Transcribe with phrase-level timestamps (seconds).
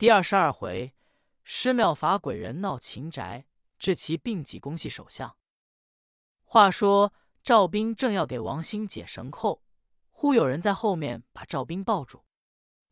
[0.00, 0.94] 第二十二回，
[1.44, 3.44] 施妙法鬼人闹秦宅，
[3.78, 5.36] 致其病几公系首相。
[6.42, 9.62] 话说赵兵正要给王兴解绳扣，
[10.08, 12.24] 忽有人在后面把赵兵抱住。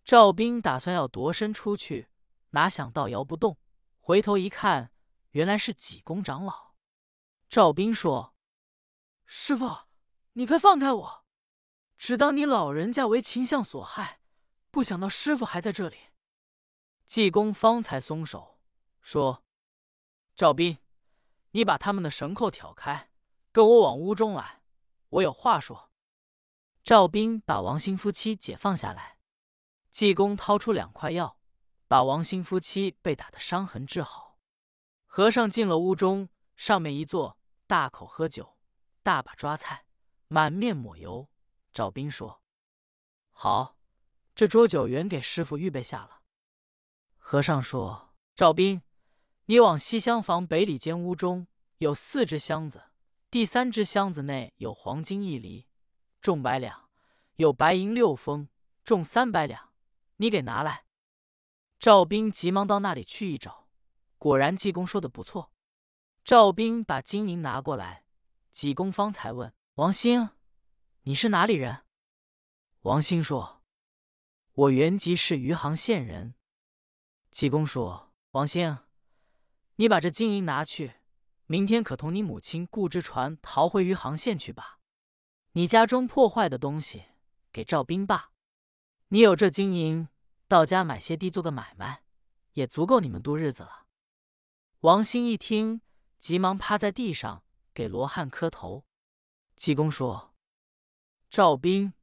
[0.05, 2.11] 赵兵打算要夺身出去，
[2.51, 3.57] 哪想到摇不动，
[4.01, 4.93] 回头一看，
[5.31, 6.75] 原来是济公长老。
[7.49, 8.35] 赵兵说
[9.25, 9.87] ：“师傅，
[10.35, 11.25] 你快放开我！
[11.97, 14.21] 只当你老人家为秦相所害，
[14.71, 15.97] 不想到师傅还在这里。”
[17.09, 18.61] 济公方才松手，
[19.01, 19.43] 说
[20.37, 20.77] ：“赵斌，
[21.53, 23.11] 你把他们的绳扣挑开，
[23.51, 24.61] 跟我往屋中来，
[25.09, 25.91] 我有话说。”
[26.85, 29.17] 赵斌把王兴夫妻解放下来。
[29.91, 31.41] 济公掏出两块药，
[31.87, 34.39] 把王兴夫妻被打的伤痕治好。
[35.07, 38.59] 和尚进了屋中，上面一坐，大口喝酒，
[39.03, 39.87] 大把抓菜，
[40.27, 41.31] 满面抹油。
[41.73, 42.43] 赵斌说
[43.33, 43.79] ：“好，
[44.35, 46.17] 这桌酒原给师傅预备下了。”
[47.31, 48.81] 和尚说：“赵兵，
[49.45, 52.85] 你往西厢房北里间屋中有四只箱子，
[53.31, 55.67] 第三只箱子内有黄金一厘，
[56.23, 56.89] 重百两；
[57.37, 58.49] 有白银六封，
[58.83, 59.75] 重三百两。”
[60.17, 60.87] 你给拿来！
[61.79, 63.69] 赵兵急忙到那里去一找，
[64.17, 65.53] 果然济公说的不错。
[66.25, 68.05] 赵兵把金银拿过来，
[68.51, 70.31] 济公方才问王兴
[71.05, 71.83] ：“你是哪里人？”
[72.85, 73.63] 王兴说
[74.55, 76.35] ：“我原籍是余杭县人。”
[77.31, 78.79] 济公说：“王兴，
[79.77, 80.95] 你把这金银拿去，
[81.47, 84.81] 明天可同你母亲雇只船逃回余杭县去吧。
[85.53, 87.05] 你家中破坏的东西
[87.53, 88.33] 给赵兵吧。”
[89.11, 90.09] 你有这金银，
[90.47, 92.03] 到家买些地做个买卖，
[92.53, 93.87] 也足够你们度日子了。
[94.81, 95.81] 王兴一听，
[96.19, 97.43] 急忙趴在地上
[97.73, 98.85] 给罗汉磕头。
[99.57, 100.35] 济公说
[101.31, 101.95] ：“赵兵，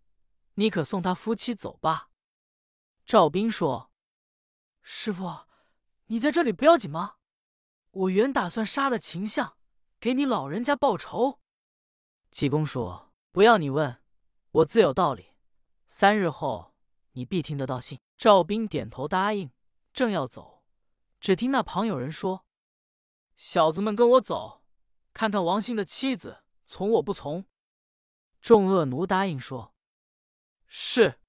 [0.56, 2.10] 你可送他夫妻走吧。”
[3.06, 3.92] 赵兵说
[4.88, 5.47] ：“师傅，
[6.05, 7.16] 你在这里不要紧吗？
[7.89, 9.58] 我原打算杀了秦相，
[10.00, 11.39] 给你老人家报仇。”
[12.30, 13.99] 济公说：“不要你问，
[14.52, 15.33] 我自有道理。
[15.87, 16.76] 三日后。”
[17.17, 17.99] 你必听得到信。
[18.17, 19.49] 赵兵点头答应，
[19.93, 20.65] 正要走，
[21.20, 22.45] 只听那旁有人说
[23.36, 24.65] ：“小子们，跟我走，
[25.14, 27.45] 看看王兴的妻子从我不从。”
[28.42, 29.73] 众恶奴答应说
[30.67, 31.21] ：“是。”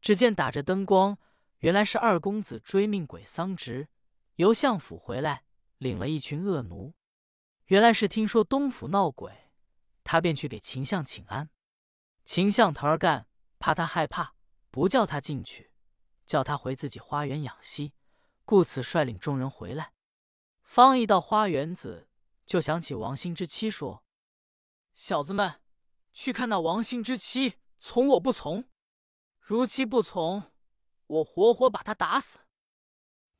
[0.00, 1.18] 只见打着灯光，
[1.62, 3.88] 原来是二公子追命鬼桑植
[4.34, 5.44] 由相府回来，
[5.78, 6.94] 领了一群恶奴。
[7.66, 9.52] 原来是听说东府闹鬼，
[10.02, 11.50] 他便去给秦相请安。
[12.24, 13.28] 秦相头儿干，
[13.60, 14.34] 怕他害怕。
[14.72, 15.70] 不叫他进去，
[16.26, 17.92] 叫他回自己花园养息，
[18.44, 19.92] 故此率领众人回来。
[20.62, 22.08] 方一到花园子，
[22.44, 24.02] 就想起王兴之妻，说
[24.96, 25.60] ：“小子们，
[26.12, 28.64] 去看那王兴之妻从我不从，
[29.38, 30.50] 如妻不从，
[31.06, 32.40] 我活活把他打死。”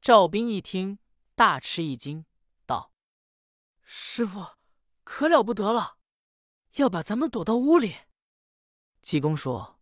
[0.01, 0.99] 赵兵一听，
[1.35, 2.27] 大吃一惊，
[2.67, 2.93] 道
[3.83, 4.59] ：“师傅，
[5.05, 5.99] 可了不得了，
[6.75, 7.97] 要把咱们躲到屋里。”
[9.03, 9.81] 济公说。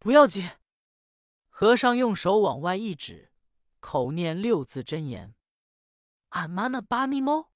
[0.00, 0.48] 不要紧。
[1.48, 3.32] 和尚用手往外一指，
[3.80, 5.34] 口念六字真言
[6.30, 7.50] ：“俺妈那八咪猫。”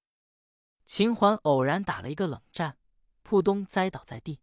[0.84, 2.76] 秦环偶然打了一个冷战，
[3.22, 4.41] 扑通栽倒在地。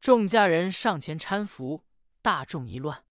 [0.00, 1.84] 众家人上前搀扶，
[2.20, 3.06] 大众一乱。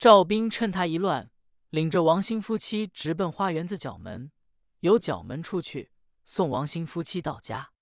[0.00, 1.30] 赵兵趁他一乱，
[1.68, 4.32] 领着王兴夫妻直奔花园子角门，
[4.78, 5.92] 由角门出去
[6.24, 7.72] 送王兴夫妻到家。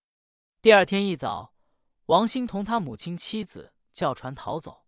[0.60, 1.54] 第二天一早，
[2.06, 4.84] 王兴同他母亲妻子叫船逃走。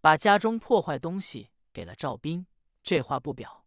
[0.00, 2.46] 把家中破坏东西给了赵兵，
[2.82, 3.66] 这话不表，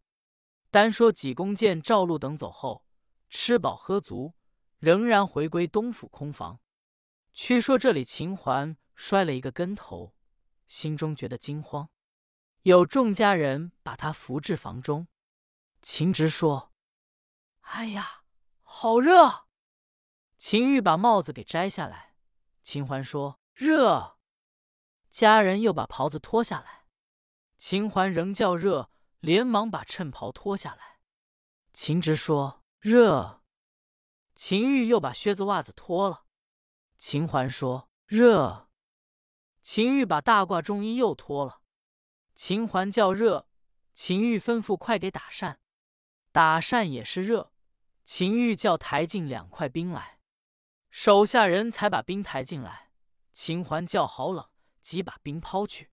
[0.72, 2.84] 单说济公见赵禄等走后，
[3.28, 4.34] 吃饱喝足，
[4.80, 6.58] 仍然回归东府空房。
[7.32, 10.16] 却说这里秦环摔了一个跟头，
[10.66, 11.88] 心中觉得惊慌，
[12.64, 15.06] 有众家人把他扶至房中。
[15.82, 16.72] 秦直说
[17.60, 18.22] ：“哎呀，
[18.62, 19.48] 好热！”
[20.38, 22.16] 秦玉把帽子给摘下来。
[22.62, 24.16] 秦环说：“热。”
[25.12, 26.86] 家人又把袍子脱下来，
[27.58, 31.00] 秦环仍叫热，连忙把衬袍脱下来。
[31.74, 33.42] 秦直说热，
[34.34, 36.24] 秦玉又把靴子袜子脱了。
[36.96, 38.70] 秦环说热，
[39.60, 41.60] 秦玉把大褂中衣又脱了。
[42.34, 43.48] 秦环叫热，
[43.92, 45.60] 秦玉吩咐快给打扇，
[46.32, 47.52] 打扇也是热。
[48.04, 50.20] 秦玉叫抬进两块冰来，
[50.90, 52.92] 手下人才把冰抬进来。
[53.32, 54.50] 秦环叫好冷。
[54.84, 55.90] 即把冰抛去，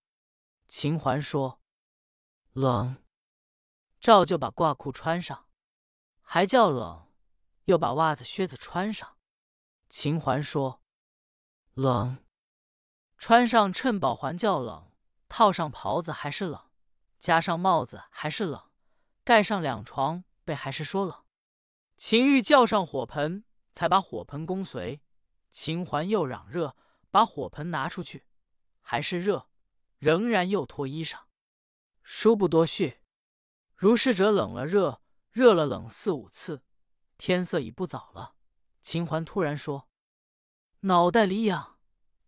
[0.68, 1.62] 秦环说
[2.52, 3.02] ：“冷。”
[4.02, 5.48] 照就把褂裤穿上，
[6.20, 7.08] 还叫冷，
[7.64, 9.18] 又把袜子靴子穿上。
[9.88, 10.84] 秦环说
[11.74, 12.22] ：“冷。”
[13.18, 14.91] 穿上衬宝环叫冷，
[15.32, 16.70] 套上袍子还是冷，
[17.18, 18.70] 加上帽子还是冷，
[19.24, 21.24] 盖上两床被还是说冷。
[21.96, 25.02] 秦玉叫上火盆，才把火盆供随。
[25.50, 26.76] 秦环又嚷热，
[27.10, 28.26] 把火盆拿出去，
[28.82, 29.48] 还是热，
[30.00, 31.20] 仍然又脱衣裳。
[32.04, 33.00] 书不多叙，
[33.74, 35.02] 如是者冷了热，
[35.32, 36.66] 热了冷四五次。
[37.18, 38.36] 天色已不早了，
[38.82, 39.88] 秦环突然说
[40.82, 41.80] ：“脑袋里痒，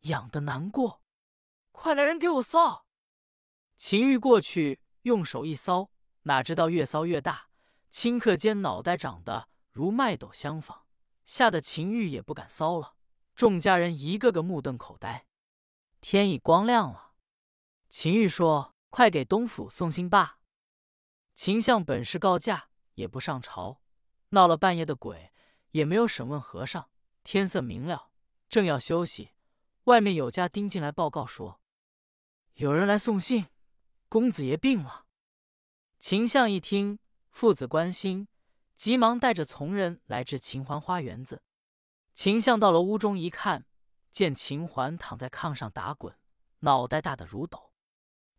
[0.03, 1.01] 痒的难过，
[1.73, 2.83] 快来人给我搔。”
[3.85, 5.89] 秦玉过去用手一搔，
[6.21, 7.49] 哪知道越搔越大，
[7.91, 10.85] 顷刻间脑袋长得如麦斗相仿，
[11.25, 12.95] 吓得秦玉也不敢搔了。
[13.35, 15.27] 众家人一个个目瞪口呆。
[15.99, 17.11] 天已光亮了，
[17.89, 20.39] 秦玉说：“快给东府送信罢。”
[21.35, 23.81] 秦相本是告假，也不上朝，
[24.29, 25.33] 闹了半夜的鬼，
[25.71, 26.89] 也没有审问和尚。
[27.21, 28.11] 天色明了，
[28.47, 29.31] 正要休息，
[29.83, 31.59] 外面有家丁进来报告说
[32.55, 33.47] ：“有人来送信，
[34.13, 35.07] 公子爷病了。”
[35.97, 36.99] 秦相一听，
[37.31, 38.27] 父子关心，
[38.75, 41.41] 急忙带着从人来至秦环花园子。
[42.13, 43.65] 秦相到了屋中一看，
[44.11, 46.15] 见秦环躺在炕上打滚，
[46.59, 47.73] 脑袋大得如斗。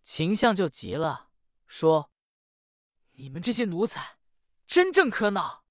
[0.04, 1.30] 秦相就急了，
[1.66, 2.12] 说
[3.18, 4.18] ：“你们这些奴才，
[4.68, 5.64] 真正可恼！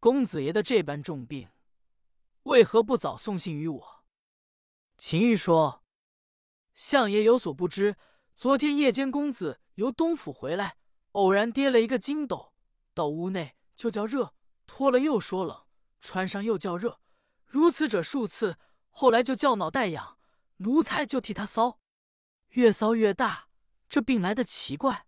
[0.00, 1.50] 公子爷的这般重病，
[2.44, 4.04] 为何不早送信于我？”
[4.96, 5.84] 秦玉说
[6.72, 7.98] ：“相爷有所不知，
[8.36, 10.76] 昨天夜间公子由东府回来，
[11.12, 12.52] 偶然跌了一个筋斗，
[12.92, 14.34] 到屋内就叫热，
[14.66, 15.64] 脱了又说冷，
[16.02, 17.00] 穿上又叫热。”
[17.46, 18.58] 如此者数次，
[18.90, 20.18] 后来就叫脑袋痒，
[20.58, 21.78] 奴才就替他搔，
[22.50, 23.48] 越搔越大，
[23.88, 25.06] 这病来的奇怪。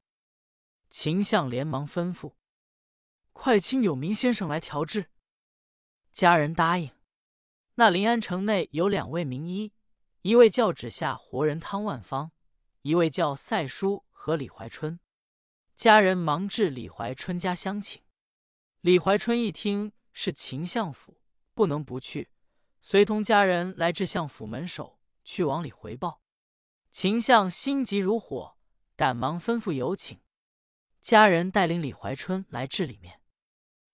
[0.88, 2.32] 秦相连忙吩咐
[3.34, 5.10] ：“快请有名先生来调治。”
[6.12, 6.90] 家人答应。
[7.74, 9.74] 那临安城内有两位名医，
[10.22, 12.32] 一位叫指下活人汤万方，
[12.88, 14.98] 一位叫赛叔和李怀春。
[15.74, 18.00] 家人忙至李怀春家相请。
[18.80, 21.20] 李怀春一听是秦相府。
[21.52, 22.30] 不能不去，
[22.80, 26.22] 随同家人来至相府门首，去往里回报。
[26.90, 28.56] 秦相心急如火，
[28.96, 30.22] 赶忙吩咐有请。
[31.02, 33.20] 家人带领李怀春来至里面。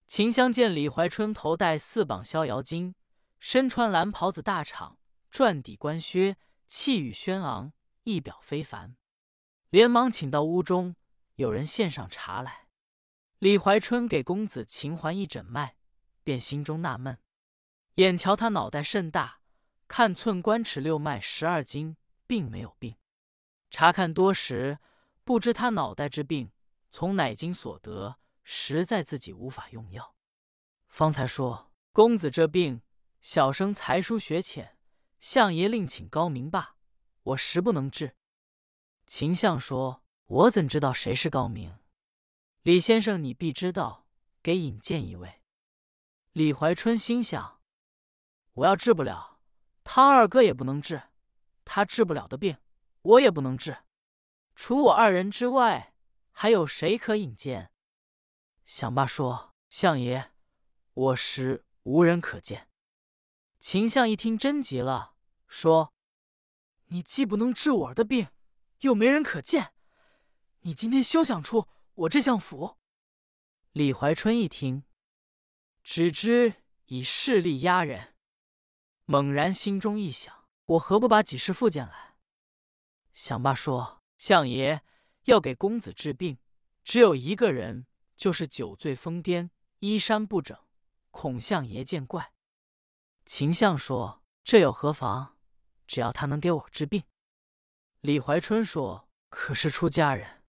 [0.07, 2.95] 秦相见李怀春头戴四榜逍遥巾，
[3.41, 4.99] 身穿蓝袍子大氅，
[5.31, 6.37] 转底官靴，
[6.69, 7.73] 气宇轩昂，
[8.05, 8.97] 一表非凡，
[9.71, 10.95] 连忙请到屋中，
[11.37, 12.69] 有人献上茶来。
[13.39, 15.77] 李怀春给公子秦环一诊脉，
[16.23, 17.19] 便心中纳闷。
[17.97, 19.41] 眼瞧他脑袋甚大，
[19.89, 21.97] 看寸关尺六脉十二经，
[22.27, 22.97] 并没有病。
[23.71, 24.79] 查看多时，
[25.25, 26.53] 不知他脑袋之病
[26.91, 30.15] 从哪经所得，实在自己无法用药。
[30.89, 32.83] 方才说公子这病，
[33.21, 34.77] 小生才疏学浅，
[35.19, 36.74] 相爷另请高明罢，
[37.25, 38.17] 我实不能治。
[39.07, 41.79] 秦相说：“我怎知道谁是高明？
[42.63, 44.07] 李先生你必知道，
[44.43, 45.43] 给引荐一位。”
[46.33, 47.61] 李怀春心想。
[48.55, 49.41] 我要治不了，
[49.83, 51.11] 汤二哥也不能治；
[51.65, 52.59] 他治不了的病，
[53.03, 53.79] 我也不能治。
[54.55, 55.95] 除我二人之外，
[56.31, 57.73] 还有谁可引荐？
[58.65, 60.33] 想罢说：“相爷，
[60.93, 62.69] 我实无人可见。”
[63.59, 65.15] 秦相一听，真急了，
[65.49, 65.94] 说
[66.95, 68.29] ：“你既不能治我儿的病，
[68.83, 69.73] 又没人可见，
[70.61, 72.77] 你今天休想出我这相府。”
[73.73, 74.85] 李怀春一听，
[75.83, 78.15] 只知以势力压人。
[79.07, 82.15] 猛然心中一想，我何不把几师傅见来？
[83.13, 84.85] 想罢说：“相爷
[85.25, 86.39] 要给公子治病，
[86.85, 90.57] 只有一个人，就是酒醉疯癫、衣衫不整，
[91.11, 92.33] 恐相爷见怪。”
[93.27, 95.34] 秦相说：“这又何妨？
[95.95, 97.05] 只要他能给我治病。”
[98.03, 100.43] 李怀春说：“可是出家人？”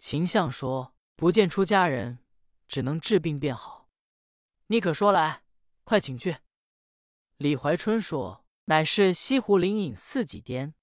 [0.00, 2.20] 秦相说：“不见出家人，
[2.66, 3.90] 只能治病便好。
[4.68, 5.42] 你可说来，
[5.84, 6.38] 快请去。”
[7.36, 10.74] 李怀春说：“乃是西湖灵隐寺几颠。”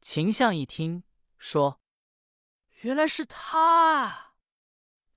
[0.00, 1.04] 秦相一听，
[1.36, 1.82] 说
[2.80, 4.34] ：“原来是他啊！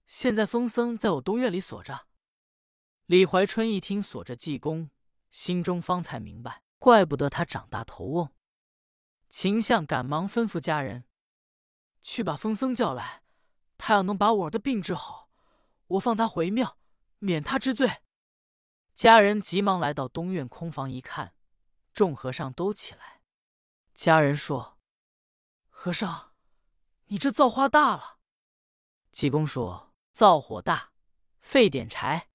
[0.06, 2.08] 现在风僧在我东院里锁着。”
[3.08, 4.90] 李怀春一听锁着济公，
[5.30, 8.34] 心中方才明白，怪不得他长大头瓮。
[9.30, 11.06] 秦相赶忙吩咐家人
[12.02, 13.22] ：“去把风僧叫来，
[13.78, 15.30] 他要能把我的病治好，
[15.86, 16.80] 我放他回庙，
[17.20, 18.02] 免他之罪。”
[18.96, 21.36] 家人急忙来到东院空房一看，
[21.94, 23.22] 众和尚都起来。
[23.94, 24.80] 家人说
[25.70, 26.34] ：“和尚，
[27.06, 28.18] 你这造化大了。”
[29.14, 30.94] 济公说：“灶火大，
[31.42, 32.30] 费点柴。”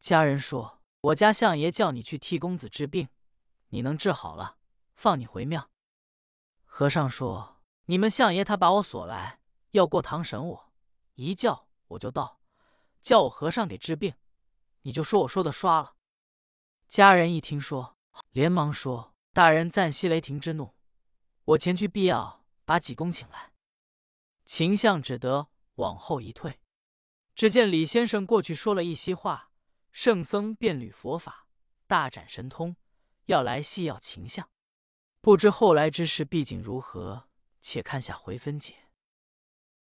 [0.00, 0.80] 家人说
[1.12, 3.10] ：“我家相爷叫你去替公子治病，
[3.70, 4.58] 你能治好了，
[4.94, 5.70] 放你回庙。”
[6.64, 9.40] 和尚说：“你们相爷他把我锁来，
[9.72, 10.72] 要过堂审我，
[11.14, 12.40] 一叫我就到，
[13.00, 14.14] 叫我和尚给治病，
[14.82, 15.96] 你就说我说的刷了。”
[16.86, 17.96] 家人一听说，
[18.30, 20.74] 连忙说：“大人暂息雷霆之怒，
[21.44, 23.52] 我前去必要把济公请来。”
[24.44, 26.60] 秦相只得往后一退。
[27.36, 29.50] 只见李先生过去说了一席话，
[29.92, 31.46] 圣僧便履佛法，
[31.86, 32.76] 大展神通，
[33.26, 34.48] 要来戏要情相。
[35.20, 37.28] 不知后来之事毕竟如何，
[37.60, 38.79] 且看下回分解。